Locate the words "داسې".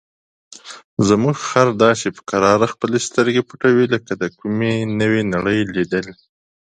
1.83-2.07